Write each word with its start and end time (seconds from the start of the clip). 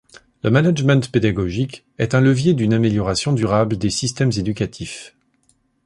Le 0.41 0.49
management 0.49 1.11
pédagogique 1.11 1.85
est 1.99 2.15
un 2.15 2.21
levier 2.21 2.55
d’une 2.55 2.73
amélioration 2.73 3.33
durable 3.33 3.77
des 3.77 3.91
systèmes 3.91 4.31
éducatifs. 4.35 5.15